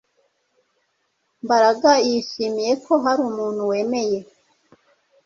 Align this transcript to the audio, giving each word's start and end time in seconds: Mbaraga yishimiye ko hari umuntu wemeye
Mbaraga 1.43 1.89
yishimiye 2.09 2.71
ko 2.85 2.93
hari 3.03 3.21
umuntu 3.29 3.61
wemeye 3.71 4.19